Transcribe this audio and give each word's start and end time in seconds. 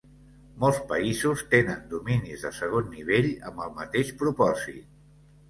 Molts 0.61 0.77
països 0.91 1.43
tenen 1.51 1.83
dominis 1.91 2.47
de 2.47 2.51
segon 2.61 2.89
nivell 2.95 3.29
amb 3.51 3.63
el 3.67 3.77
mateix 3.83 4.13
propòsit. 4.25 4.91